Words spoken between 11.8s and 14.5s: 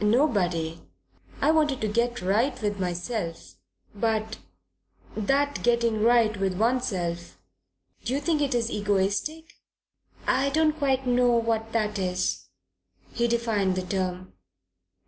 is." He defined the term.